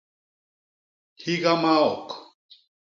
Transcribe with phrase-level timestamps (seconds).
[1.21, 2.07] Higa maok.